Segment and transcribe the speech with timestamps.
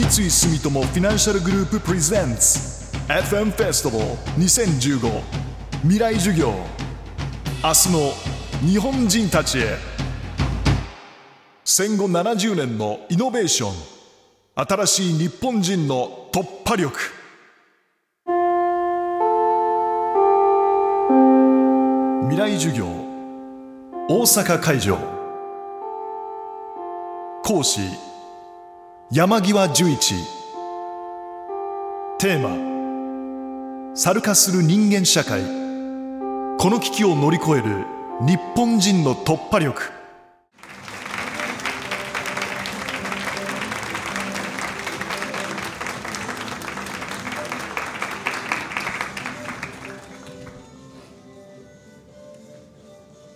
[0.00, 2.58] 三井住友フィナンシャルグループプレゼンツ
[3.06, 4.04] FM フェスティバル
[4.42, 5.22] 2015
[5.82, 6.54] 未来授業。
[7.62, 8.12] 明日の
[8.66, 9.76] 日本人たちへ。
[11.64, 13.72] 戦後70年のイノベーション。
[14.54, 16.98] 新しい日本人の突破力。
[22.30, 22.86] 未来授業。
[24.08, 24.96] 大阪会場。
[27.44, 27.80] 講師
[29.12, 30.14] 山際十一。
[32.20, 35.42] テーマ猿化する人間社会。
[35.42, 37.84] この危機を乗り越える
[38.24, 39.82] 日本人の突破力。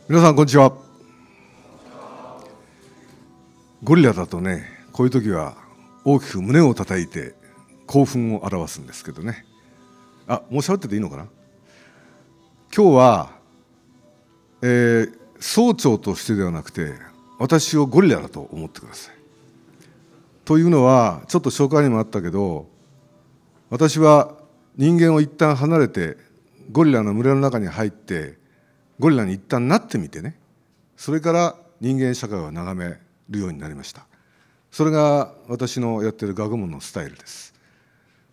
[0.09, 0.73] 皆さんこんにちは。
[3.83, 5.64] ゴリラだとねこういう時は
[6.05, 7.35] 大きく胸を叩いて
[7.87, 9.45] 興奮を表すんですけどね。
[10.27, 11.27] あもう喋ってていいのかな？
[12.75, 13.31] 今日は、
[14.63, 16.95] えー、総長としてではなくて
[17.39, 19.15] 私をゴリラだと思ってください。
[20.45, 22.69] というのはちょっと紹介にもあったけど
[23.71, 24.35] 私は
[24.77, 26.17] 人間を一旦離れて
[26.71, 28.37] ゴリラの群れの中に入って
[28.99, 30.39] ゴリラに一旦なってみてね。
[30.97, 34.07] それから人間社会を眺めるようになりました。
[34.75, 37.55] それが私のやってる学問のスタイルです。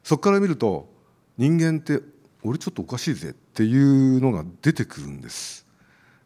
[0.04, 0.92] そこから見ると
[1.38, 2.02] 人間って
[2.42, 5.68] 俺ちょっとおかしいぜっていうのが出てくるんです。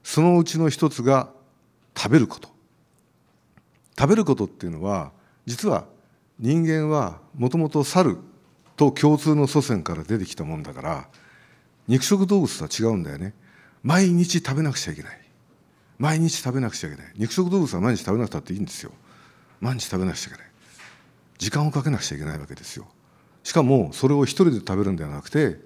[0.04, 1.32] そのうちの一つが
[1.98, 2.48] 食べること。
[4.00, 5.12] 食べることっていうのは
[5.46, 5.84] 実は
[6.40, 8.18] 人間はもともと猿
[8.78, 11.10] と共通の祖先から出てきたもんだから
[11.90, 13.34] 肉食動物とは違うんだよね。
[13.84, 15.20] 毎日食べなくちゃいけない。
[16.00, 17.12] 毎日食べなくちゃいけない。
[17.18, 18.94] 肉食動物は毎日食べなくたっていいんですよ。
[19.66, 20.48] 毎日食べなくちゃいけない。
[21.40, 22.86] 時間をかけなくちゃいけないわけですよ。
[23.44, 25.58] しかもそれを一人で食べるんではなくて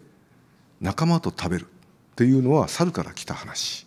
[0.79, 3.85] 仲間と食べるっていうのは猿から来た話。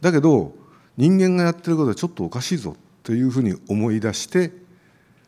[0.00, 0.54] だけど
[0.96, 4.52] 人間がやってることはちょっとおかしいぞというふうに思い出して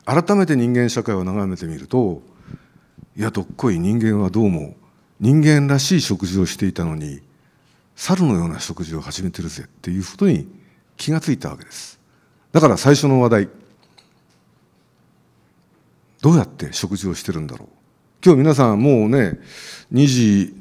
[0.06, 2.22] 改めて人間社会を眺めてみると
[3.16, 4.74] いやどっこい人間はどうも
[5.20, 7.20] 人間らしい食事をしていたのに
[7.94, 10.48] 猿のような食事を始めてるぜっていうことに
[10.96, 12.00] 気がついたわけです。
[12.52, 13.63] だから最初の話題。
[16.24, 17.68] どうやって食事をしてるんだろう。
[18.24, 19.38] 今日皆さんもうね
[19.92, 20.56] 2時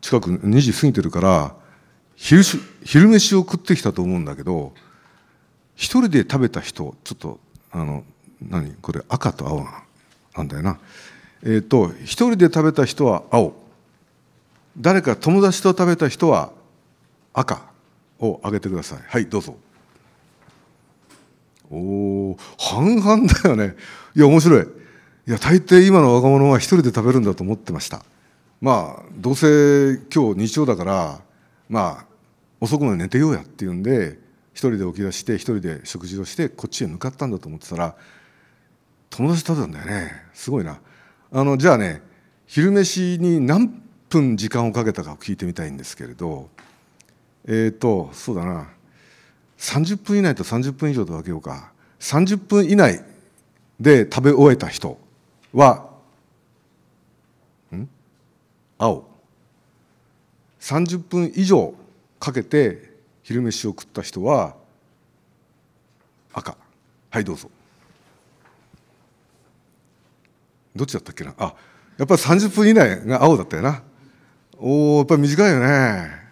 [0.00, 1.56] 近く2時過ぎてるから
[2.14, 2.44] 昼
[2.84, 4.72] 昼飯を食ってきたと思うんだけど
[5.74, 7.40] 一人で食べた人ちょっと
[7.72, 8.04] あの
[8.40, 9.66] 何これ赤と青
[10.36, 10.78] なんだよな。
[11.42, 13.54] えっ、ー、と一人で食べた人は青。
[14.78, 16.52] 誰か友達と食べた人は
[17.32, 17.60] 赤
[18.20, 18.98] をあげてください。
[19.04, 19.56] はいどうぞ。
[21.70, 23.74] おお半々だよね。
[24.14, 24.62] いや面白い。
[24.62, 28.04] いや大抵今の若者は一人で食べるんだと思ってました。
[28.60, 31.20] まあどうせ今日日曜だから
[31.68, 32.06] まあ
[32.60, 34.18] 遅くまで寝てようやっていうんで
[34.52, 37.96] 一人で起き出して一人で食事をしてこっちへ向かったんだと思ってたら
[39.10, 40.12] 友達と食べたんだよね。
[40.32, 40.80] すごいな。
[41.32, 42.02] あのじゃあね
[42.46, 46.48] 昼飯に何分時間をかけたかを聞いてみたいんですけれど
[47.46, 48.75] えっ、ー、とそうだな。
[49.58, 51.72] 30分以内と30分以上と分けようか。
[52.00, 53.02] 30分以内
[53.80, 54.98] で食べ終えた人
[55.52, 55.88] は
[57.74, 57.88] ん？
[58.78, 59.08] 青。
[60.60, 61.74] 30分以上
[62.18, 64.56] かけて昼飯を食った人は
[66.32, 66.56] 赤。
[67.10, 67.50] はいどうぞ。
[70.74, 71.34] どっちだったっけな？
[71.38, 71.54] あ
[71.96, 73.82] やっぱり30分以内が青だったよな。
[74.58, 76.25] おおやっぱり短いよね、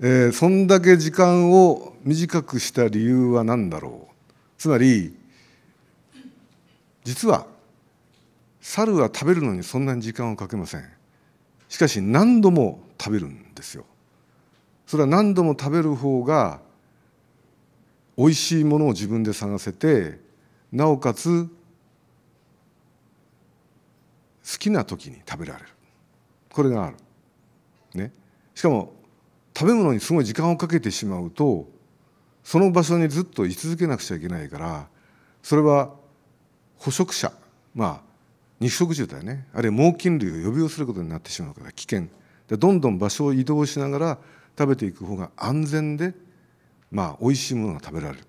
[0.00, 4.14] えー、そんだけ時間を短くした理由は何だろう？
[4.56, 5.16] つまり
[7.02, 7.46] 実は
[8.60, 10.84] 猿は食べるのにそんなに時間をかけません。
[11.68, 13.84] しかし何度も食べるんですよ。
[14.86, 16.60] それは何度も食べる方が
[18.16, 20.20] 美味しいものを自分で探せて
[20.70, 21.48] なおかつ
[24.50, 25.66] 好きな時に食べられる。
[26.52, 26.96] これがある。
[27.94, 28.12] ね、
[28.54, 28.92] しかも
[29.58, 31.68] 食べ物にすごい時間をかけてしまうと
[32.44, 34.86] その場所にずっと居続けなくちゃいけないから
[35.42, 35.90] それは
[36.76, 37.32] 捕食者
[37.74, 38.00] まあ
[38.60, 39.48] 肉食獣だよね。
[39.52, 42.08] あるいは猛禽類を呼び寄せることになってしまうから危険。
[42.48, 44.18] でどんどん場所を移動しながら
[44.56, 46.14] 食べていく方が安全で
[46.92, 48.24] まあ美味しいものが食べられる。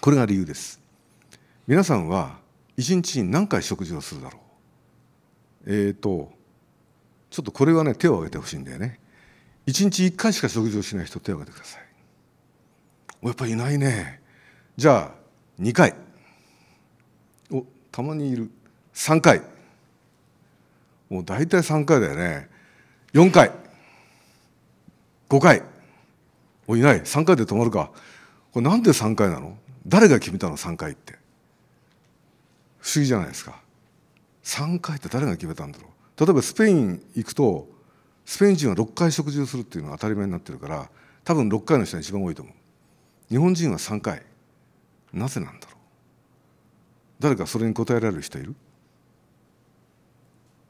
[0.00, 0.80] これが理由です。
[1.66, 2.38] 皆さんは
[2.76, 4.38] 一日に何回食事をするだろ
[5.66, 5.72] う？
[5.72, 6.32] えっ、ー、と
[7.30, 8.99] ちょっとこれはね手を挙げてほしいんだよね。
[9.70, 13.26] 1日1回しか食事をしない人手を挙げてください。
[13.26, 14.20] やっぱりいないね。
[14.76, 15.94] じゃあ2回。
[17.52, 18.50] おたまにいる。
[18.94, 19.42] 3回。
[21.08, 22.48] もう大体3回だよね。
[23.12, 23.52] 4回。
[25.28, 25.62] 5回。
[26.66, 27.02] おいない。
[27.02, 27.92] 3回で止まるか。
[28.52, 29.56] これなんで3回なの？
[29.86, 31.12] 誰が決めたの？3回って。
[32.80, 33.60] 不思議じゃないですか。
[34.42, 36.24] 3回って誰が決めたんだろう？
[36.26, 37.68] 例えばスペイン行くと
[38.30, 40.88] スペイン人は6回食事をするっていうのが当たり前になってるから
[41.24, 42.54] 多分6回の人が一番多いと思う。
[43.28, 44.22] 日本人は3回。
[45.12, 45.74] なぜなんだろう。
[47.18, 48.54] 誰かそれに答えられる人いる？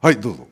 [0.01, 0.49] はいどうぞ。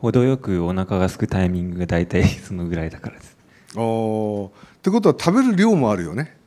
[0.00, 3.36] 程よくお腹が空くタイミングが大体そのぐらいだからです。
[3.74, 4.48] あー。
[4.48, 4.50] っ
[4.82, 6.38] てことは食べる量もあるよね。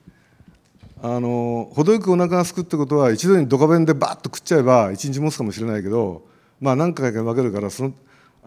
[1.04, 6.24] あの程よくお腹が空くってことは一度にドカ弁でバッと食っちゃえば一日持つかもしれないけど
[6.60, 7.94] まあ何回か分けるからその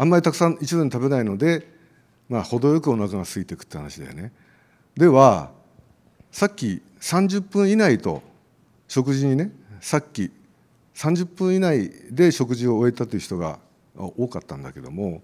[0.02, 1.64] あんまりたくさん一度に食べないので
[2.28, 4.32] まあ程よくお腹が空いていくって話だよね。
[4.96, 5.52] では
[6.32, 8.20] さっき30分以内と
[8.88, 10.32] 食事にねさっき
[10.96, 13.60] 30分以内で食事を終えたという人が
[13.94, 15.22] 多かったんだけども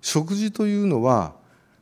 [0.00, 1.34] 食事というのは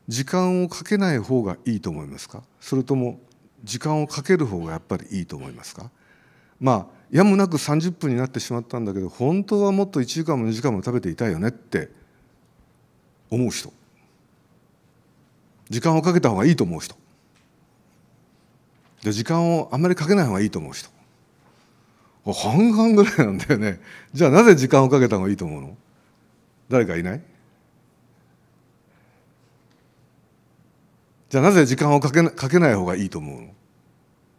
[0.09, 2.43] 時間をかけない方がいいと思いますか？
[2.63, 3.21] それとも
[3.63, 5.91] 時間をかける方がやっぱりいいと思いますか？
[6.59, 12.01] まあやむなく30分になってしまったんだけど本当はもっと1時間も2時間も食べていたいよねって
[13.33, 13.73] 思う人。
[15.71, 16.95] 時間をかけた方がいいと思う人。
[19.03, 20.91] で時間をあんまりかけない方がいいと思う人。
[22.25, 23.81] 半々ぐらいなんだよね。
[24.13, 25.77] じゃあなぜ時間をかけた方がいいと思うの？
[26.69, 27.21] 誰かいない？
[31.31, 33.49] じゃあなぜ時間をかけかけない方がいいと思うの？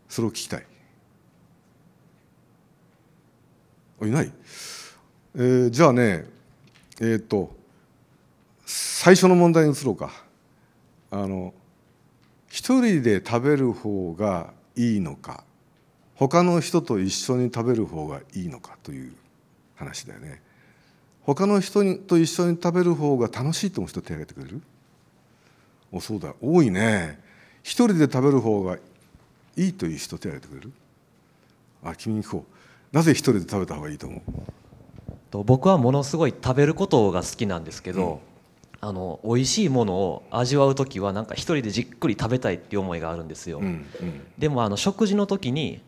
[0.08, 0.66] それを聞きたい。
[4.04, 4.32] いない、
[5.36, 6.26] えー、じゃあね
[7.00, 7.56] えー、っと
[9.04, 10.14] 最初の問題に移ろうか。
[11.12, 11.54] あの
[12.48, 15.44] 一人で食べる方がいいのか
[16.16, 19.12] 他の人と一緒に食べる方がいいのかという
[19.76, 20.42] 話だよね。
[21.24, 24.62] 他の人と一緒に食べる方が楽しいと思う人手を挙げてくれる？
[25.92, 27.20] おそうだ多いね。
[27.62, 28.78] 一人で食べる方が
[29.58, 30.72] いいという人手を挙げてくれる？
[31.84, 32.46] あ君に聞こ
[32.94, 32.96] う。
[32.96, 34.22] なぜ一人で食べた方がいいと思
[35.34, 35.44] う？
[35.44, 38.20] 僕はものすごい食べることが好きなんですけど、うん、
[38.86, 45.82] あの美味しいものを味わう時はなんか一人でじっくり食べたいっていう思いがあるんですよ、うんうん、でもあの食事の時に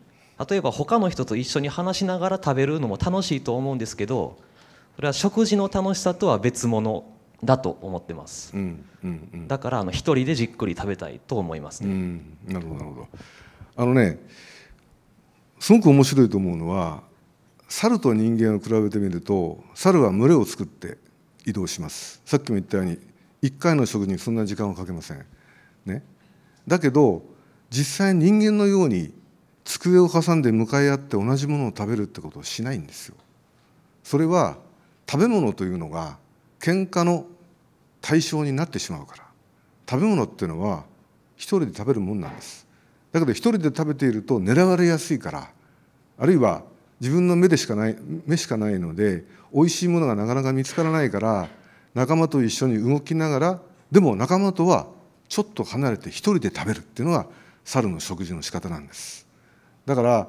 [0.50, 4.38] 例えば他の人と一緒に話しながら食べるのも楽しいと思うんですけど
[4.96, 7.04] それは食事の楽しさとは別物
[7.44, 13.08] だと思ってます、うんうんうん、だからあの一人でじっくり食べたいと思いますね、うん、なるほどなるほど。
[13.76, 14.20] あのね
[15.60, 17.04] すごく面白いと思うのは
[17.68, 20.98] 猿と人間を比べてみると猿は群れを作って
[21.46, 22.22] 移動します。
[22.26, 22.98] さっきも言ったように
[23.42, 25.26] 1回の食事にそんな時間をかけません。
[25.86, 26.04] ね。
[26.68, 27.24] だけど
[27.70, 29.14] 実際人間のように
[29.64, 33.16] 机を挟んで向かい合って同じものを食べるってことをしないんですよ。
[34.04, 34.58] それは
[35.10, 36.18] 食べ物というのが
[36.60, 37.26] 喧嘩の
[38.02, 39.26] 対象になってしまうから。
[39.88, 40.84] 食べ物っていうのは
[41.36, 42.66] 一人で食べるもんなんです。
[43.12, 45.50] だけど一人で食べていると狙われやすいから
[46.18, 46.64] あるいは
[47.02, 51.48] 自分の目でしかない目しかないので美味しいものがなかなか見つからないから
[51.94, 53.62] 仲間と一緒に動きながら
[53.92, 54.88] でも仲間とは
[55.28, 57.28] ちょっと離れて一人で食べるっていうのが
[57.64, 59.26] 猿の食事の仕方なんです。
[59.86, 60.28] だから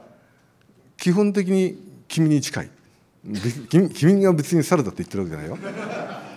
[0.96, 1.78] 基本的に
[2.08, 2.70] 君に近い。
[3.68, 5.58] 君君が別に猿だって言ってるわけじゃないよ。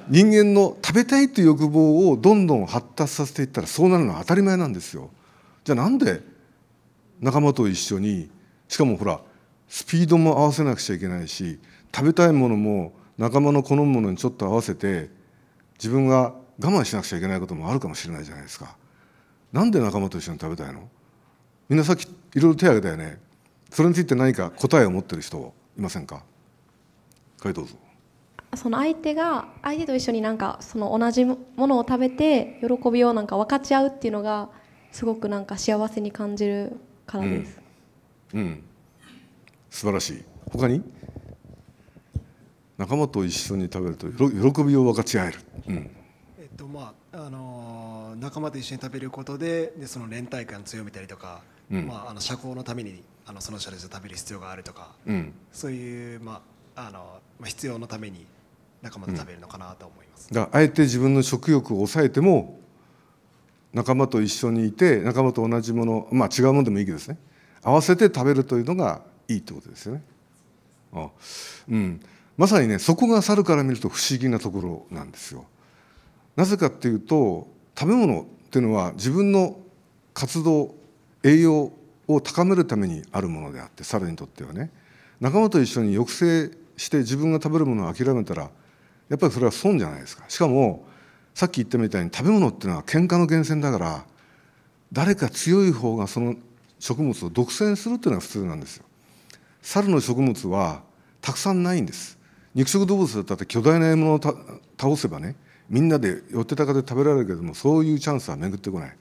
[0.09, 5.11] 人間の食べたいという欲望をどんどん発達させていったらそうなるのは当たり前なんですよ。
[5.63, 6.21] じゃあなんで
[7.21, 8.29] 仲間と一緒に
[8.67, 9.21] しかもほら
[9.69, 11.59] スピードも合わせなくちゃいけないし
[11.95, 15.09] 食べたいものも仲間の好むものにちょっと合わせて
[15.75, 18.75] 自分が我慢しなくちゃいけないこともあるかもしれないじゃないですか。
[19.53, 20.89] なんで仲間と一緒に食べたいの？
[21.69, 23.19] みんなさっきいろいろ手を挙げたよね。
[23.69, 26.23] それについて何か答えを持ってる人いませんか？
[27.41, 27.75] はいどうぞ
[28.55, 34.49] その相手が相手と一緒になんかその同じものを食べて喜びをなんか分かち合うっていうのが
[34.91, 37.61] すごくなんか幸せに感じるからです。
[38.33, 38.63] うん、うん、
[39.69, 40.23] 素晴らしい。
[40.51, 40.83] 他に？
[42.77, 45.39] 仲間と一緒に食べると喜びを分かち合える。
[45.67, 45.89] うん、
[46.39, 56.41] えっとまああのー、仲間と一緒に食べることででその連帯感強めたりとか、うん、まああの社交のためにあのその人たちと食べる必要があるとか、うん、そういうま
[56.75, 58.25] ああのまあ必要のために
[58.81, 60.33] 仲間と食べるのかなと思います。
[60.33, 62.59] だあえて自分の食欲を抑えても
[63.73, 67.17] 仲間と一緒にいて仲間と同じものまあ違うものでもいいけどですね
[67.61, 70.03] 合わせて食べるというのがいいってことですよね。
[70.91, 71.09] あ
[71.69, 72.01] うん、
[72.35, 75.45] まさにねそこが猿から見ると不思議なところなんですよ。
[76.35, 79.57] なぜかっていうと食べ物っていうのは自分の
[80.13, 80.75] 活動
[81.23, 81.71] 栄養
[82.07, 84.71] を高めるためにあるものであって猿にとってはね
[85.19, 88.49] 仲間と一緒に抑制して自分が食べるものを諦めたら
[89.09, 90.85] やっぱりそれは損じゃないですかしかも
[91.35, 94.05] さっき言ったみたいに食べ物っていうのは喧嘩の源泉だから
[94.91, 96.35] 誰か強い方がその
[96.79, 98.85] 食物を独占するっていうのが普通なんですよ
[99.61, 100.83] 猿の食物は
[101.21, 102.17] たくさんないんです。
[102.55, 105.35] 肉食動物だったって巨大な獲物を倒せばね
[105.69, 108.95] みんなで寄ってたかで食べられるけどもそういうチャンスは巡ってこない。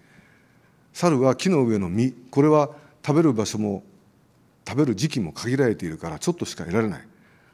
[0.92, 2.70] 猿は木の上の実これは
[3.06, 3.82] 食べる場所も
[4.66, 7.04] 食べる時期も限られているからちょっとしか得られない。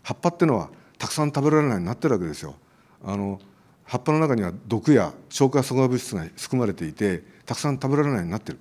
[0.02, 2.56] 葉っぱってのはたくさん食べられないようになってるわけですよ。
[3.04, 3.40] あの
[3.84, 8.58] 葉っぱの中には毒や消化阻害物質が含まれていてたくさん食べられないようになってる。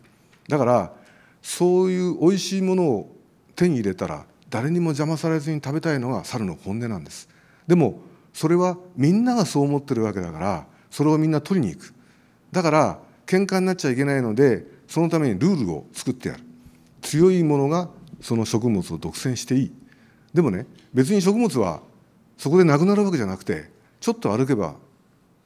[0.50, 0.94] だから
[1.42, 3.16] そういう美味しいものを
[3.56, 7.28] 手に入れたら誰にも邪魔されずに食べたいのが猿の本音なんです。
[7.66, 8.02] でも
[8.34, 11.92] それはみんながそう思ってるわけだからそれをみんな取りに行く。
[12.52, 16.44] だから喧嘩になっちゃいけないのでそのためにルールを作ってやる。
[17.02, 17.90] 強いものが
[18.22, 19.72] その食物を独占していい。
[20.36, 21.82] でもね別に食物は
[22.38, 24.76] そこでなくなるわけじゃなくてちょっと歩けば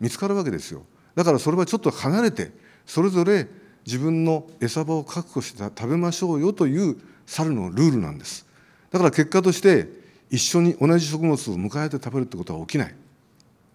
[0.01, 0.83] 見つかるわけですよ。
[1.15, 2.51] だからそれはちょっと離れて
[2.85, 3.47] それぞれ
[3.85, 8.45] 自分の餌場を確保して食べましょうよという猿のルールなんです。
[8.91, 9.89] だから結果として
[10.29, 12.95] 一緒に同じ食物を迎えて食べるってことは起きない。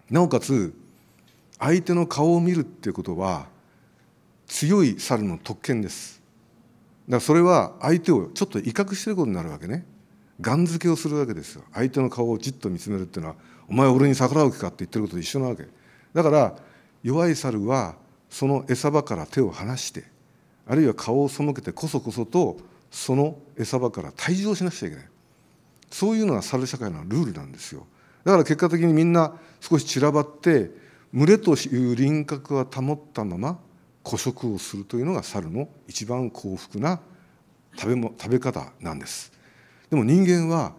[0.09, 0.73] なおかつ
[1.59, 3.47] 相手の顔を見るっていうことは
[4.47, 6.21] 強い猿の特権です。
[7.07, 9.85] だからそれは相手をちょっと威嚇してることになるわけね。
[10.41, 11.63] ガン付けをするわけですよ。
[11.73, 13.35] 相手の顔をじっと見つめるっていうのは
[13.67, 15.65] お前俺に逆らう気かって言ってることと一緒なわけ。
[16.13, 16.55] だから
[17.01, 17.95] 弱い猿は
[18.29, 20.05] その餌場から手を離して
[20.67, 22.57] あるいは顔を背けてこそこそと
[22.93, 25.05] その餌場から退場しなくちゃいけない。
[25.89, 27.87] そういうのが猿社会のルールなんですよ。
[28.23, 30.69] だから結果的にみんな少し散らばって
[31.11, 33.59] 群れという輪郭は保ったまま
[34.03, 36.99] 孤食をするというのが猿の一番幸福な
[37.75, 39.31] 食べも食べ方なんです。
[39.89, 40.73] でも人間は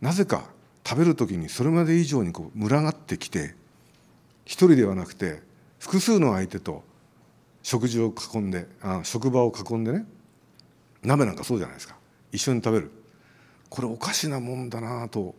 [0.00, 0.50] なぜか
[0.84, 3.54] 食べる時にそれまで以上にこう群がってきて
[4.44, 5.42] 一人ではなくて
[5.78, 6.82] 複数の相手と
[7.62, 10.06] 食事を囲んであ職場を囲んでね
[11.02, 11.96] 鍋なんかそうじゃないですか。
[12.30, 12.90] 一緒に食べる。
[13.68, 15.34] これおかしなもんだなと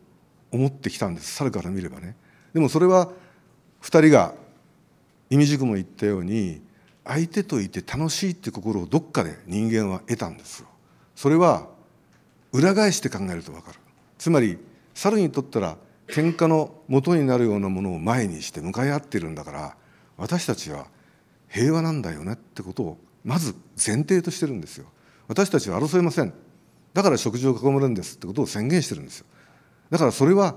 [0.51, 1.36] 思ってきたんです。
[1.36, 2.15] 猿から見ればね。
[2.53, 3.12] でもそれは
[3.82, 4.34] 2人が
[5.29, 6.62] 意味軸も言ったように
[7.03, 10.67] 相手といて楽しいって心をどっかで人間は得たんですよ。
[11.15, 11.67] それは
[12.51, 13.79] 裏返して考えると分かる。
[14.17, 14.58] つまり
[14.93, 15.77] 猿にとったら
[16.08, 19.75] 喧嘩の元になるようなものを前にして向かい合ってるんだから
[20.17, 20.88] 私たちは
[21.50, 24.86] 平和なんだよねってことをまず前提としてるんですよ。
[25.27, 26.34] 私たちは争いません。
[26.94, 29.25] だから食事を囲むんですってことを宣言してるんですよ。
[29.89, 30.56] だからそれは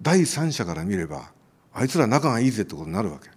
[0.00, 1.32] 第三者から見れば
[1.72, 3.30] あいつら仲がいいぜってことになるわけ。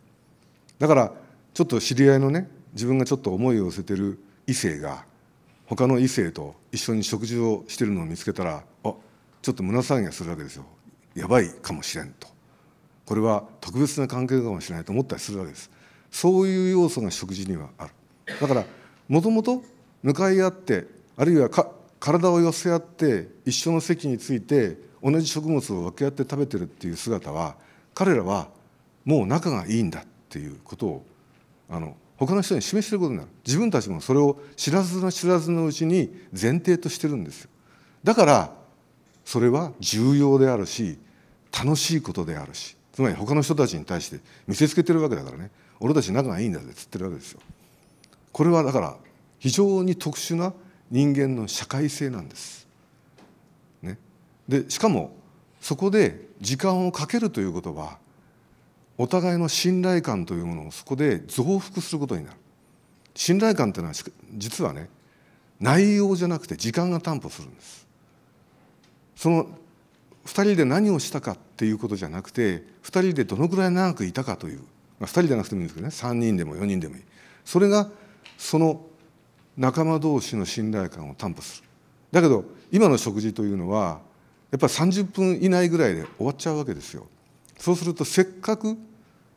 [0.79, 1.13] だから
[1.53, 5.05] ちょっと知り合いのね自分がちょっと思いを寄せてる異性が
[5.65, 8.93] 他の異性と一緒に食事をしてるのを見つけたらあ
[9.41, 10.65] ちょっと胸騒ぎがするわけですよ。
[11.15, 12.27] やばいかもしれんと。
[13.05, 15.69] これは特別な関係かもしれないと思ったりするわけです。
[16.11, 17.93] そういう要素が食事にはある。
[18.39, 18.65] だから
[19.11, 19.61] もともと
[20.03, 20.87] 向かい合って
[21.17, 21.49] あるいは
[21.99, 27.57] 体を寄せ合って一緒の席について同じ食物を分け合って食べてるっていう姿は
[27.93, 28.47] 彼らは
[29.03, 31.05] もう仲がいいんだっていうことを
[31.69, 33.29] あの他の人に示してることになる。
[33.45, 37.49] 自分たちもそれを知らずの知らずのうちに前提としてるんですよ。
[38.05, 38.53] だから
[39.25, 40.97] それは重要であるし
[41.51, 42.77] 楽しいことであるし。
[42.93, 45.51] つまり他の人たちに対して見せつけてるわけだからね。
[45.81, 47.41] 俺たち仲がいいんだぜっつってるわけですよ。
[48.31, 48.97] これはだから
[49.39, 50.53] 非常に特殊な
[50.89, 52.67] 人間の社会性なんです。
[53.81, 53.97] ね、
[54.47, 55.15] でしかも
[55.59, 57.97] そこで時間をかけるということは
[58.97, 62.37] お互いの信頼感というものをそこで増幅することになる。
[63.15, 63.95] 信頼感というのは
[64.35, 64.89] 実はね
[65.59, 67.87] 内容じゃなくて時間が担保するんです。
[69.15, 69.47] その
[70.25, 74.63] 2人で何をしたかっていうことじゃなくて2人でどのぐらい長くいたかという、ま
[75.01, 75.93] あ、2人でなくてもいいんですけどね。
[75.93, 77.03] 3人でも4人でもいい。
[77.45, 77.89] それが
[78.41, 78.81] その
[79.55, 81.67] 仲間同士の信頼感を担保する
[82.11, 83.99] だけど今の食事というのは
[84.49, 87.05] やっぱり30分以内ぐらいで終わっちゃうわけですよ
[87.59, 88.77] そうするとせっかく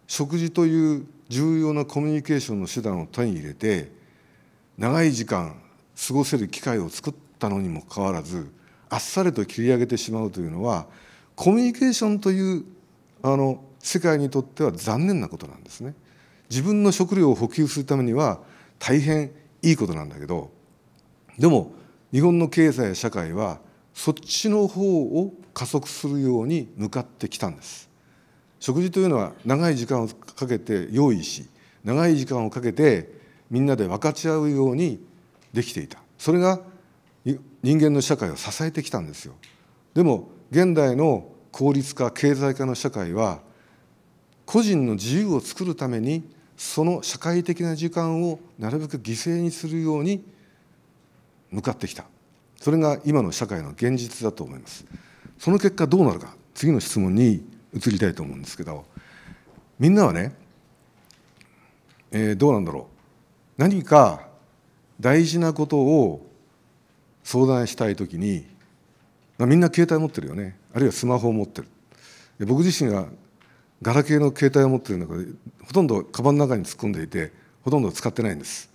[0.07, 3.93] 食事という重要なコミュニケーションの手段を手に入れて
[4.79, 5.55] 長い時間
[6.09, 8.51] 過ごせる機会を作ったのにもかかわらず
[8.89, 10.87] あっさりと切り上げてしまうというのは
[11.37, 12.65] コミュニケーションという
[13.23, 15.95] あの世界にとっては残念なことなんですね。
[16.49, 18.41] 自分の食料を補給するためには
[18.87, 19.31] 大変
[19.63, 20.51] いいことなんだけど
[21.39, 21.73] でも
[22.13, 23.59] 日本の経済や社会は
[23.95, 27.89] そっちの方を加速するように向かってきたんです。
[28.61, 31.49] 食事というのは長い時間をかけて用意し
[31.83, 33.11] 長い時間をかけて
[33.51, 35.01] みんなで分かち合うように
[35.53, 35.99] できていた。
[36.19, 36.61] それが
[37.25, 39.35] 人間の社会を支えてきたんですよ。
[39.95, 43.41] でも現代の効率化経済化の社会は
[44.45, 50.25] 個人の自由を作るためにその社会的な時間をなるべく犠牲にするように
[51.51, 52.05] 向かってきた。
[52.61, 54.85] それが今の社会の現実だと思います。
[55.39, 56.37] その結果どうなるか。
[56.55, 57.45] 次の質問に
[57.75, 58.85] 移りたいと思うんですけど。
[59.79, 60.33] みんなはね、
[62.13, 62.89] えー、どうなんだろ
[63.59, 63.61] う。
[63.61, 64.29] 何か
[65.01, 66.27] 大事なことを
[67.25, 68.47] 相談したい時に
[69.39, 70.57] まあみんな携帯持ってるよね。
[70.73, 71.69] あるいはスマホを持ってる。
[72.47, 73.07] 僕自身が
[73.85, 75.27] ガラケーの携帯を持ってる中で
[75.63, 78.71] ほとんどカバンの中に突っ込んでいてほとんど使ってないんです。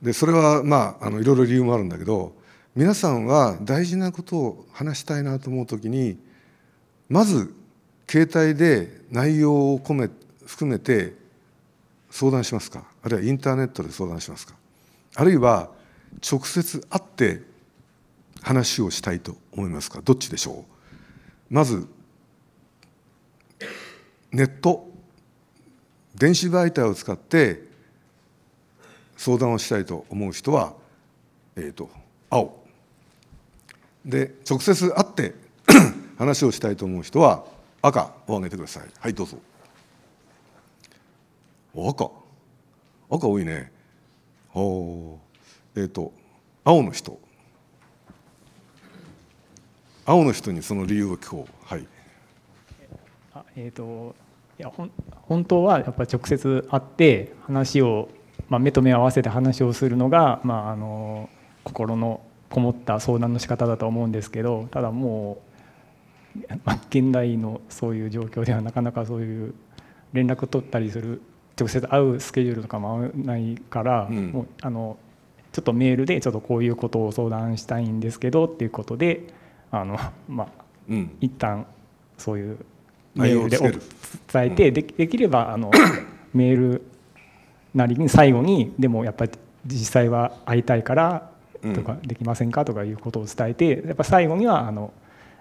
[0.00, 2.34] でそれはまああのいろいろ理由もあるんだけど
[2.74, 6.18] 皆さんは大事なことを話したいなと思う時に
[7.08, 7.54] まず
[8.08, 10.08] 携帯で内容を込め
[10.46, 11.14] 含めて
[12.10, 12.84] 相談しますか？
[13.02, 14.54] あるいはインターネットで相談しますか？
[15.14, 15.70] あるいは
[16.30, 17.42] 直接会って
[18.42, 20.00] 話をしたいと思いますか？
[20.02, 20.64] どっちでしょ
[21.50, 21.54] う？
[21.54, 21.86] まず
[24.32, 24.88] ネット
[26.14, 27.62] 電子媒体を使って
[29.16, 30.74] 相談をしたいと思う人は、
[31.56, 31.90] えーと、
[32.30, 32.64] 青
[34.04, 35.34] で直接会って
[36.16, 37.44] 話をしたいと思う人は
[37.82, 38.84] 赤を上げてください。
[38.98, 39.38] はいどうぞ。
[41.74, 42.10] 赤。
[43.10, 43.70] 赤多いね。
[44.54, 45.18] お
[45.74, 46.12] えっ、ー、と
[46.64, 47.18] 青の人。
[50.06, 51.66] 青の人にその理由を聞こう。
[51.66, 51.86] はい。
[53.56, 54.14] えっ、ー、と
[54.58, 54.70] いや
[55.22, 58.08] 本当はやっぱ直接会って話を、
[58.48, 61.28] まあ、目と目を合わせて話をするのが、まあ、あの
[61.64, 65.38] 心のこもった相談の仕方だと思うんですけどただも
[66.36, 69.54] う、まあ、現代のそういう状況ではなかなかそういう
[70.12, 71.20] 連絡取ったりする
[71.58, 74.96] 直接会うスケジュールとかも合わないから、うん、もうあの
[75.52, 79.26] ちょっとメールでちょっとこういうことを相談したいんですけどっていうことで
[79.70, 79.98] あの
[80.28, 80.48] まあ、
[80.88, 81.66] うん、一旦
[82.18, 82.58] そういう
[83.16, 83.58] メールで
[84.32, 85.70] 伝えて、でできればあの
[86.34, 86.82] メール
[87.74, 89.32] なりに最後にでもやっぱり
[89.66, 91.30] 実際は会いたいから
[91.74, 94.92] とかできませんかとかいうことを伝えてやっぱ最後にはあの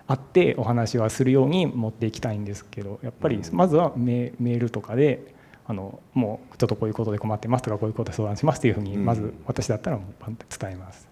[0.07, 5.33] 会ってお話はするように持っていきたいんですけどやっぱりまずはメールとかで
[5.67, 11.07] あのもうちょっとこういうことで困ってますとかこういうことで相談しますというふうにまず私だったらもう伝えます、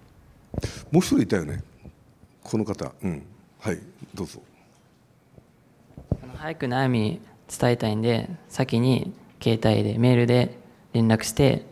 [0.92, 1.64] もう一人いたよね。
[2.44, 2.92] この方。
[3.02, 3.24] うん。
[3.60, 3.80] はい。
[4.14, 4.42] どうぞ
[6.38, 10.58] 早く悩み伝えたいんで先に携帯でメールで
[10.94, 11.66] 連絡して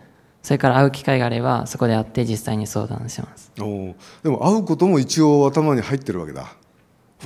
[0.43, 3.52] それから会う機会があればそこで会って実際に相談します。
[3.60, 6.56] おでも会うことも一応頭に入ってるわけだ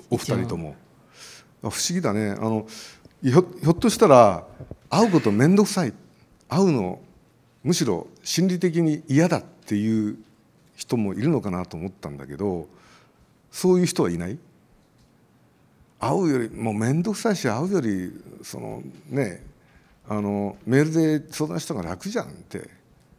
[0.10, 0.76] お二人とも。
[1.62, 2.32] 不思議だね。
[2.32, 2.68] あの
[3.24, 4.46] ひょひょっとしたら
[4.90, 5.94] 会うこと面倒くさい。
[6.50, 7.00] 会うの
[7.64, 10.18] むしろ心理的に嫌だっていう
[10.76, 12.68] 人もいるのかなと思ったんだけど
[13.50, 14.38] そういう人はいない？
[16.08, 18.12] 会うよりもう面倒くさいし会うより
[18.44, 19.44] そのね
[20.08, 22.62] あのメールで相談した方が楽じゃんってい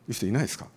[0.09, 0.69] う人いないですか？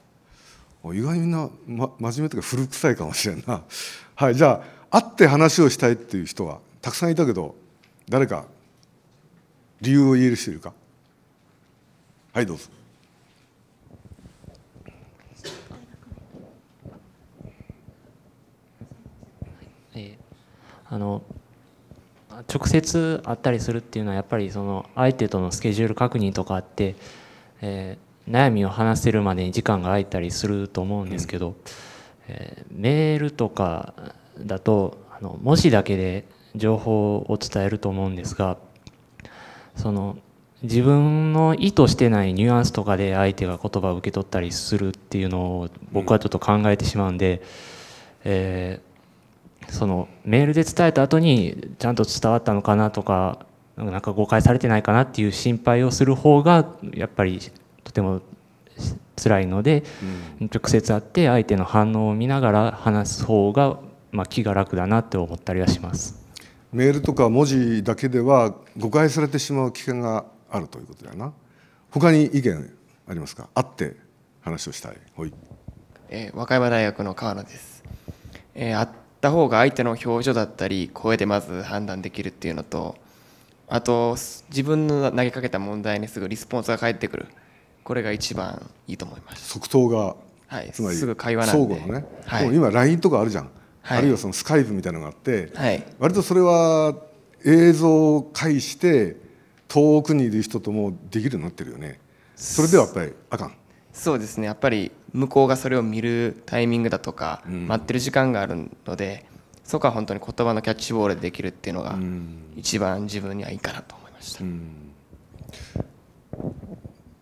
[0.86, 3.62] 意外にみんな、ま、真面目というか古臭いかもしれんな。
[4.16, 7.56] はいじゃあ会って話をしたいっていう人はたくさんいたけど
[8.10, 8.46] 誰か
[9.82, 10.74] 理由を言える人いるか？
[12.34, 12.64] はいどうぞ。
[20.92, 21.22] あの
[22.52, 26.96] 直接会ったりするっていうのはやっぱりその相手とのスケジュール確認とかあって、
[27.62, 31.56] えー、悩みを話せるまでに時間が空いたりすると思うんですけど、
[32.28, 33.94] えー、メールとか
[34.40, 38.58] だとあの文字だけで情報を伝えると思うんですが
[39.76, 40.18] その
[40.62, 47.42] 自分の意図してないニュアンスとかで相手が言葉を受け取ったりするっていうのを僕はちょっと考えてしまうんで、
[48.26, 48.89] えー、
[49.72, 53.46] そのメールで伝えた後にちゃんと伝わったのかなとか
[53.78, 57.40] なんか誤解されてないかなっていう心配をする方がやっぱり
[57.84, 58.22] とても
[59.22, 59.84] 辛いので、
[60.40, 63.80] うん、直接会って相手の反応を見ながら話す方が、
[64.12, 66.20] まあ、気が楽だなって思ったりはします。
[66.72, 71.34] メールとか文字だけでは誤解されてしまう危険があるということだな。
[71.90, 72.74] 他に意見
[73.08, 73.50] ありますか？
[73.56, 73.96] 会って
[74.42, 74.98] 話をしたい。
[75.16, 75.34] ほい、
[76.10, 77.84] えー、和歌山大学の川野です、
[78.54, 78.88] えー、会っ
[79.22, 82.96] た方が相手の表情だったり声でまず判断できるっていうのと
[83.68, 84.16] あと
[84.50, 87.28] 自分の投げかけた問題にすぐリスポンスが返ってくる。
[87.84, 89.50] これが一番いいと思います。
[89.50, 90.16] 即答が、
[90.48, 91.76] はい、つまりすぐ会話なんで。
[91.76, 93.50] 相互のね、はい、今 LINE とかあるじゃん、
[93.82, 96.96] はい、あるいはそのスカイプみたいなのがあって、はい、割とそれは
[97.46, 99.18] 映像を介して
[99.68, 102.00] 遠くにいる人ともできるようになってるよね。
[102.36, 103.54] それではやっぱりあかん
[104.00, 104.48] そうですね。
[104.48, 109.26] やっぱり向こうがそれを見るタイミングだとか、待ってる時間があるので
[109.66, 111.98] そこは本当に言葉のキャッチボールでできるっていうのが
[112.56, 114.44] 一番自分にはいいかなと思いました、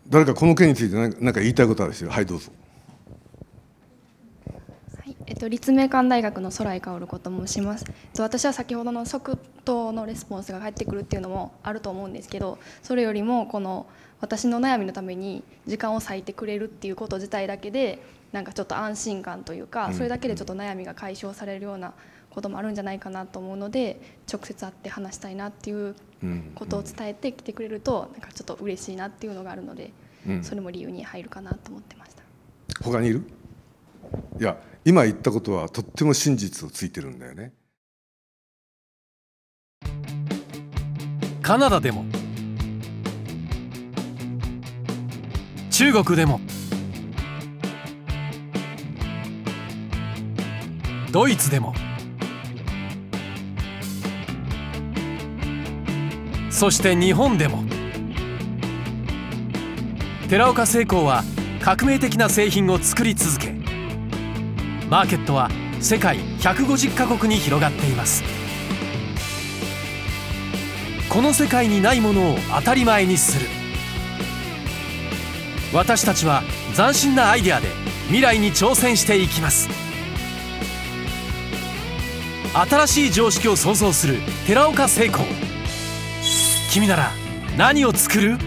[0.08, 2.52] 誰かこの件について何か言いたいことある人はいどうぞ。
[5.26, 13.88] えっと、立命館大学の空井薫子と申します、えっと、私は先ほどの即答のレスポンスが返ってくるっていうのもあると思うんですけどそれよりもこの
[14.20, 18.00] 私の悩みのために時間を割いてくれるっていうこと自体だけで
[18.32, 21.94] なんかちょっと安心感というかそれだけでちょっと悩みが解消されるような
[22.30, 24.00] こともあるんじゃないかなと思うので
[24.32, 25.96] 直接会って話したいなっていう
[26.56, 29.92] ことを伝えてきてくれるとなんかちょっと嬉しいなっていうのがあるので
[30.42, 32.24] それも理由に入るかなと思ってました
[32.84, 33.24] 他にいる？
[34.40, 37.54] いや今言ったことはとっても真実をついてるんだよね。
[41.42, 42.04] カナダでも
[45.78, 46.42] 中国でも。
[51.12, 51.76] ドイツでも。
[56.50, 57.64] そして日本でも。
[60.28, 61.24] 寺岡製鋼は
[61.62, 63.54] 革命的な製品を作り続け
[64.90, 65.48] マーケットは
[65.80, 68.24] 世界150カ国に広がっています。
[71.08, 73.57] この世界にないものを当たり前にする。
[75.78, 76.42] 私たちは
[76.76, 77.68] 斬新なアイデアで
[78.08, 79.70] 未来に挑戦していきます。
[82.52, 85.24] 新しい常識を創造する寺岡成功
[86.72, 87.12] 君なら
[87.60, 88.47] 何を作る？